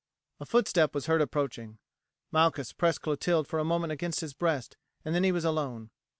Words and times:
A 0.39 0.47
footstep 0.47 0.95
was 0.95 1.05
heard 1.05 1.21
approaching. 1.21 1.77
Malchus 2.31 2.73
pressed 2.73 3.03
Clotilde 3.03 3.45
for 3.47 3.59
a 3.59 3.63
moment 3.63 3.93
against 3.93 4.21
his 4.21 4.33
breast, 4.33 4.75
and 5.05 5.13
then 5.13 5.23
he 5.23 5.31
was 5.31 5.45
alone. 5.45 5.91